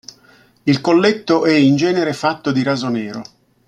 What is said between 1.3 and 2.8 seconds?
è in genere fatto di